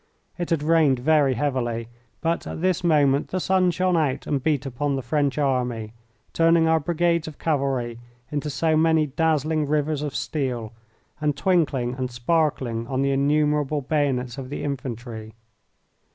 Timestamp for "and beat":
4.25-4.65